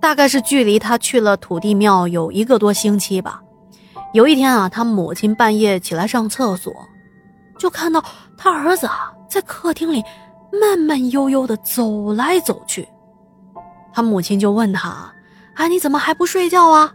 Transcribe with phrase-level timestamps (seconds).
[0.00, 3.40] 大概是距离他去了土地庙有一个多星期吧。
[4.12, 6.74] 有一天啊，他母亲半夜起来上厕所，
[7.58, 8.04] 就看到
[8.36, 10.02] 他儿子啊在客厅里
[10.52, 12.86] 慢慢悠悠的走来走去。
[13.92, 15.12] 他母亲就问他
[15.54, 16.92] ：“啊，你怎么还不睡觉啊？”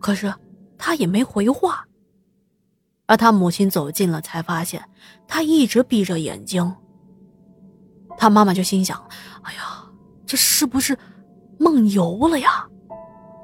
[0.00, 0.34] 可是
[0.76, 1.84] 他也没回话。
[3.06, 4.82] 而他母亲走近了，才发现
[5.26, 6.74] 他一直闭着眼睛。
[8.18, 9.02] 他妈妈就心想
[9.42, 9.84] ：“哎呀，
[10.26, 10.96] 这是不是？”
[11.60, 12.66] 梦游了呀，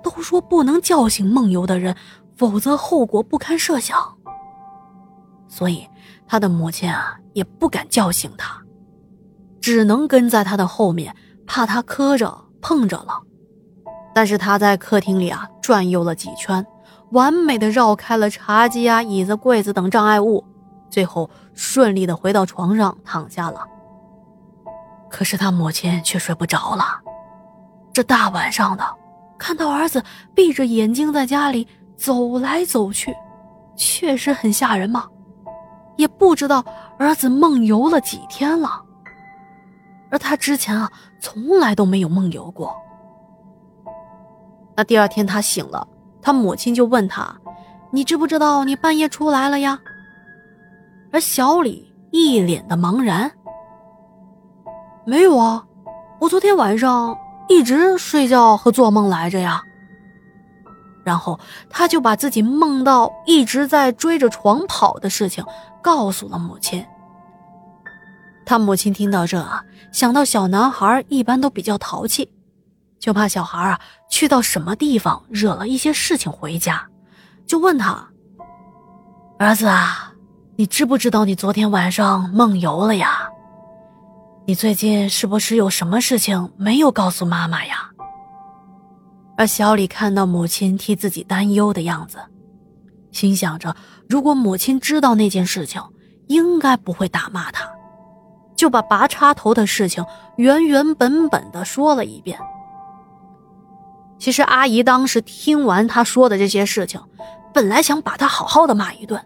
[0.02, 1.94] 都说不能叫醒梦游的人，
[2.34, 4.16] 否则后果不堪设想。
[5.46, 5.86] 所以
[6.26, 8.58] 他的母亲啊也不敢叫醒他，
[9.60, 11.14] 只能跟在他的后面，
[11.46, 13.22] 怕他磕着碰着了。
[14.14, 16.66] 但是他在客厅里啊转悠了几圈，
[17.10, 20.42] 完美的绕开了茶几啊、椅子、柜子等障碍物，
[20.88, 23.60] 最后顺利的回到床上躺下了。
[25.10, 26.84] 可是他母亲却睡不着了。
[27.96, 28.84] 这大晚上的，
[29.38, 31.66] 看到儿子闭着眼睛在家里
[31.96, 33.16] 走来走去，
[33.74, 35.06] 确实很吓人嘛。
[35.96, 36.62] 也不知道
[36.98, 38.68] 儿子梦游了几天了，
[40.10, 42.76] 而他之前啊，从来都没有梦游过。
[44.76, 45.88] 那第二天他醒了，
[46.20, 47.34] 他母亲就问他
[47.90, 49.78] ：“你知不知道你半夜出来了呀？”
[51.10, 53.32] 而小李一脸的茫然
[55.06, 55.64] ：“没有啊，
[56.20, 57.16] 我昨天晚上。”
[57.48, 59.62] 一直睡觉和做梦来着呀，
[61.04, 61.38] 然后
[61.70, 65.44] 他就把自己梦到一直在追着床跑的事情
[65.82, 66.84] 告诉了母亲。
[68.44, 69.44] 他母亲听到这，
[69.92, 72.30] 想到小男孩一般都比较淘气，
[72.98, 76.86] 就怕小孩啊去到什么地方惹了一些事情回家，
[77.46, 78.08] 就问他
[79.38, 80.12] ：“儿子啊，
[80.56, 83.28] 你知不知道你昨天晚上梦游了呀？”
[84.48, 87.90] 你最近是不是有什么事情没有告诉妈妈呀？
[89.36, 92.18] 而小李看到母亲替自己担忧的样子，
[93.10, 93.74] 心想着，
[94.08, 95.82] 如果母亲知道那件事情，
[96.28, 97.68] 应该不会打骂他，
[98.54, 100.04] 就把拔插头的事情
[100.36, 102.38] 原原本本的说了一遍。
[104.16, 107.02] 其实阿姨当时听完他说的这些事情，
[107.52, 109.20] 本来想把他好好的骂一顿，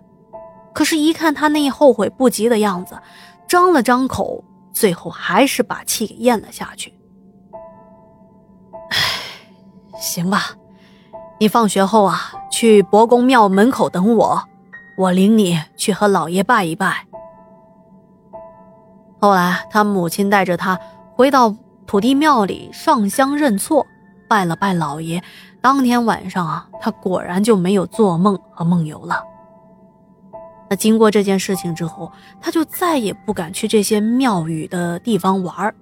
[0.73, 2.99] 可是，一看他那后悔不及的样子，
[3.47, 4.43] 张了张口。
[4.73, 6.95] 最后还是把气给咽了下去。
[8.91, 8.99] 唉，
[10.01, 10.57] 行吧，
[11.39, 14.43] 你放学后啊，去伯公庙门口等我，
[14.97, 17.07] 我领你去和老爷拜一拜。
[19.21, 20.79] 后来，他母亲带着他
[21.15, 21.55] 回到
[21.87, 23.87] 土地庙里上香认错，
[24.29, 25.23] 拜了拜老爷。
[25.61, 29.23] 当天晚上啊，他果然就没有做梦和梦游了。
[30.71, 35.75] 那经过这件事情之后，他就再也不敢去这些庙宇的地方玩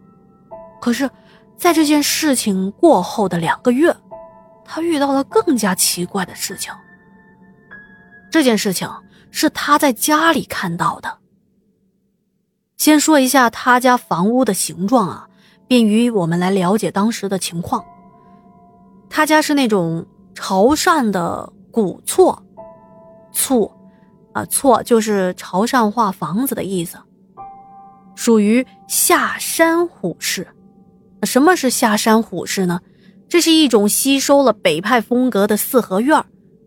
[0.81, 1.11] 可是，
[1.59, 3.95] 在这件事情过后的两个月，
[4.65, 6.73] 他遇到了更加奇怪的事情。
[8.31, 8.89] 这件事情
[9.31, 11.19] 是他在家里看到的。
[12.79, 15.29] 先说一下他家房屋的形状啊，
[15.67, 17.85] 便于我们来了解当时的情况。
[19.11, 22.43] 他家是那种潮汕的古厝，
[23.33, 23.78] 厝。
[24.39, 26.99] 啊错，就是朝上画房子的意思，
[28.15, 30.47] 属于下山虎式。
[31.25, 32.81] 什么是下山虎式呢？
[33.29, 36.25] 这是一种吸收了北派风格的四合院，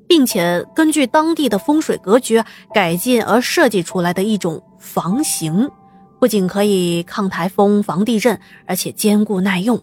[0.07, 2.43] 并且根据当地的风水格局
[2.73, 5.71] 改进而设计出来的一种房型，
[6.19, 9.81] 不仅可以抗台风、防地震，而且坚固耐用。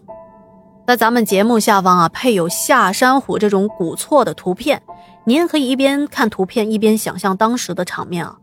[0.87, 4.81] 在咱们节目下方啊，配有下山虎这种古厝的图片。
[5.29, 8.39] 您可以一边看图片一边想象当时的场面啊。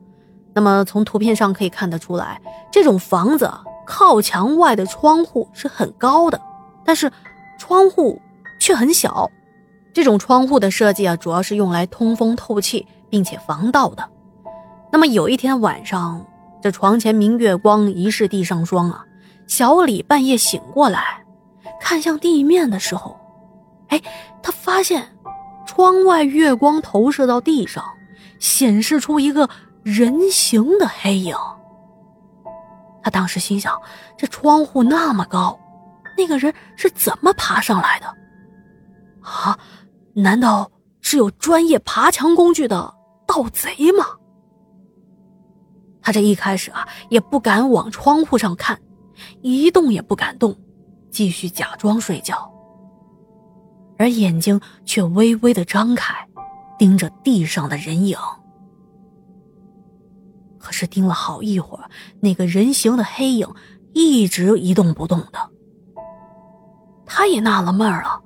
[0.54, 3.50] 那么从图片上可以看得出来，这种房子
[3.84, 6.40] 靠墙外的窗户是很高的，
[6.84, 7.10] 但是
[7.58, 8.22] 窗户
[8.60, 9.28] 却很小。
[9.92, 14.08] 这种窗户的设计啊，主要是用来通风透气，并且防盗的。
[14.92, 16.24] 那么有一天晚上，
[16.62, 19.04] 这床前明月光，疑是地上霜啊。
[19.48, 21.24] 小李半夜醒过来，
[21.80, 23.18] 看向地面的时候，
[23.88, 24.00] 哎，
[24.40, 25.08] 他发现。
[25.66, 27.84] 窗外月光投射到地上，
[28.38, 29.48] 显示出一个
[29.82, 31.36] 人形的黑影。
[33.02, 33.78] 他当时心想：
[34.16, 35.58] 这窗户那么高，
[36.16, 38.06] 那个人是怎么爬上来的？
[39.20, 39.58] 啊，
[40.14, 40.70] 难道
[41.00, 42.94] 是有专业爬墙工具的
[43.26, 44.06] 盗贼吗？
[46.00, 48.80] 他这一开始啊，也不敢往窗户上看，
[49.42, 50.56] 一动也不敢动，
[51.10, 52.52] 继续假装睡觉。
[53.98, 56.14] 而眼睛却微微的张开，
[56.78, 58.18] 盯着地上的人影。
[60.58, 61.88] 可是盯了好一会儿，
[62.20, 63.48] 那个人形的黑影
[63.92, 65.50] 一直一动不动的。
[67.04, 68.20] 他也纳了闷了，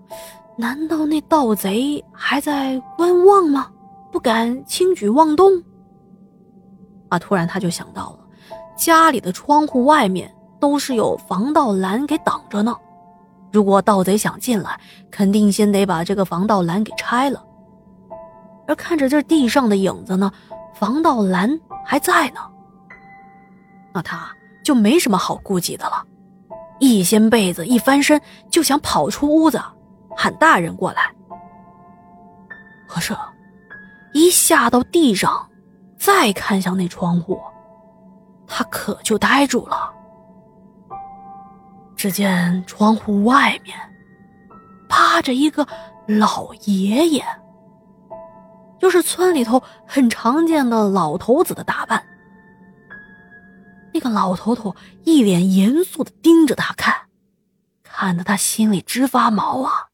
[0.57, 3.71] 难道那盗贼还在观望吗？
[4.11, 5.63] 不敢轻举妄动？
[7.11, 7.19] 啊！
[7.19, 8.19] 突然他就想到了，
[8.77, 12.75] 家里的窗户外面都是有防盗栏给挡着呢。
[13.53, 14.79] 如果盗贼想进来，
[15.11, 17.45] 肯定先得把这个防盗栏给拆了。
[18.67, 20.31] 而看着这地上的影子呢，
[20.75, 22.41] 防盗栏还在呢。
[23.93, 24.31] 那他
[24.65, 26.05] 就没什么好顾忌的了，
[26.79, 29.61] 一掀被子，一翻身就想跑出屋子，
[30.17, 31.13] 喊大人过来。
[32.87, 33.17] 可是，
[34.13, 35.49] 一下到地上，
[35.99, 37.41] 再看向那窗户，
[38.47, 39.93] 他可就呆住了。
[42.01, 43.77] 只见窗户外面
[44.89, 45.69] 趴着一个
[46.07, 47.23] 老爷爷，
[48.79, 52.03] 就是村里头很常见的老头子的打扮。
[53.93, 54.75] 那个老头头
[55.05, 56.95] 一脸严肃的盯着他看，
[57.83, 59.89] 看得他心里直发毛啊！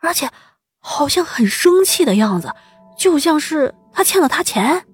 [0.00, 0.30] 而且
[0.78, 2.54] 好像很生气的样子，
[2.96, 4.86] 就像是他欠了他钱。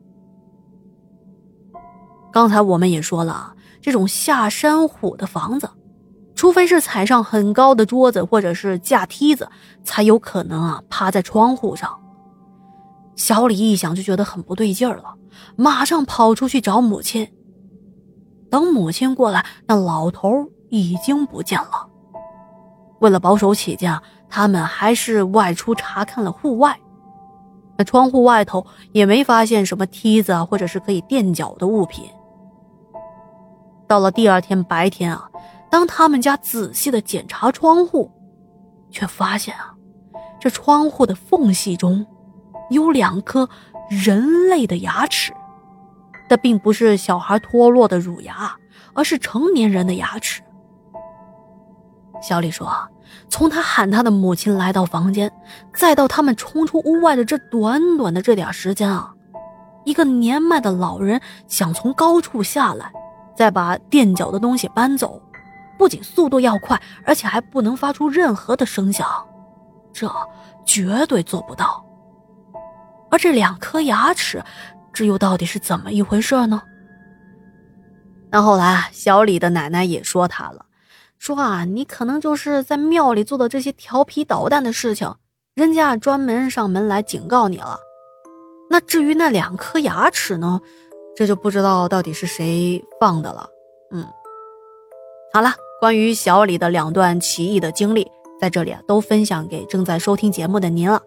[2.33, 5.71] 刚才我们也说了，这种下山虎的房子，
[6.43, 9.49] 除非是踩上很高的桌子或者是架梯子，
[9.85, 12.01] 才有可能啊趴在窗户上。
[13.15, 15.15] 小李一想就觉得很不对劲儿了，
[15.55, 17.33] 马上跑出去找母亲。
[18.51, 21.89] 等母亲过来，那老头已经不见了。
[22.99, 23.97] 为了保守起见，
[24.29, 26.77] 他们还是外出查看了户外。
[27.79, 32.11] 那窗户外头也没发现什么梯子啊，或者是可以垫脚的物品。
[33.87, 35.29] 到了第二天白天啊，
[35.73, 38.11] 当他们家仔细的检查窗户，
[38.91, 39.73] 却发现啊，
[40.39, 42.07] 这窗户的缝隙中
[42.69, 43.49] 有两颗
[43.89, 45.33] 人类的牙齿。
[46.29, 48.55] 但并不是小孩脱落的乳牙，
[48.93, 50.43] 而是成年人的牙齿。
[52.21, 52.71] 小李说
[53.31, 55.33] ：“从他喊他的母亲来到房间，
[55.75, 59.15] 再到他们冲出屋外的这短短的这点时间啊，
[59.87, 61.19] 一个年迈的老人
[61.49, 62.93] 想从高处下来，
[63.35, 65.21] 再把垫脚的东西搬走，
[65.79, 69.07] 不仅速度要快，而且还不能发出任何的声响，
[69.93, 70.11] 这
[70.65, 71.85] 绝对做不到。
[73.11, 74.43] 而这两颗牙齿。”
[74.95, 76.61] 这又到底是怎么一回事呢？
[78.31, 80.67] 那后来小李的奶奶也说他了，
[81.19, 85.11] 说啊，你可能就是在庙里做的这些调皮捣蛋的事情，
[85.55, 87.79] 人家专门上门来警告你了。
[88.69, 90.61] 那至于那两颗牙齿呢，
[91.17, 93.49] 这就不知道到底是谁放的了。
[93.93, 94.07] 嗯，
[95.35, 95.51] 好了，
[95.81, 98.07] 关于小李的两段奇异的经历，
[98.39, 101.01] 在这里啊都分享给正在收听节目的您了。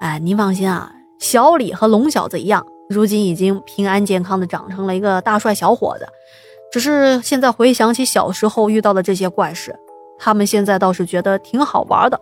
[0.00, 2.66] 哎，您放心啊，小李和龙小子一样。
[2.88, 6.08] 如今已经平安健康的长成了一个大帅小伙子，
[6.72, 9.78] 只是现在回想起小时候遇到的这些怪事，
[10.18, 12.20] 他们现在倒是觉得挺好玩的。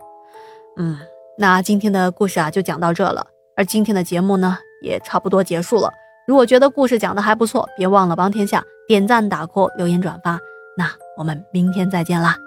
[0.77, 0.99] 嗯，
[1.39, 5.91] 那今天的故事啊就讲到这了，而今天的节目呢也差不多结束了。
[6.27, 10.39] 如果觉得故事讲的还不错，别忘了帮天下点赞、打 call、留言、转发。
[10.77, 12.37] 那我们明天再见啦！